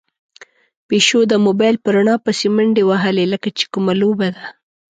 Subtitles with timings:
[0.87, 4.45] پيشو د موبايل په رڼا پسې منډې وهلې، لکه چې کومه لوبه ده.